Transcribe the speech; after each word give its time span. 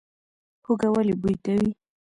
هوږه 0.65 0.89
ولې 0.95 1.15
بوی 1.21 1.35
کوي؟ 1.45 1.69